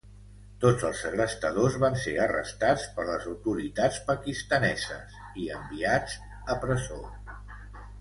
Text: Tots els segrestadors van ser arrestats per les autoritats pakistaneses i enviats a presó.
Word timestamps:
Tots 0.61 0.85
els 0.87 1.03
segrestadors 1.05 1.77
van 1.83 1.97
ser 2.05 2.13
arrestats 2.23 2.87
per 2.97 3.07
les 3.11 3.29
autoritats 3.35 4.01
pakistaneses 4.09 5.23
i 5.45 5.49
enviats 5.61 6.21
a 6.57 6.61
presó. 6.67 7.03